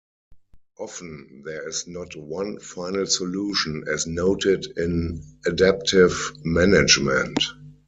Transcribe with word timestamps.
Often, 0.79 1.43
there 1.45 1.69
is 1.69 1.85
not 1.87 2.15
one 2.15 2.57
final 2.59 3.05
solution, 3.05 3.83
as 3.87 4.07
noted 4.07 4.65
in 4.75 5.23
adaptive 5.45 6.11
management. 6.43 7.37